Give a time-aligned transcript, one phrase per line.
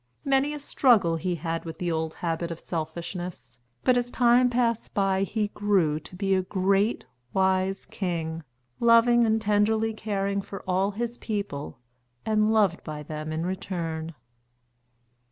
[0.25, 4.95] Many a struggle he had with the old habit of selfishness, but as time passed
[4.95, 8.41] by he grew to be a great, wise king,
[8.79, 11.77] loving and tenderly caring for all his people
[12.25, 14.15] and loved by them in return.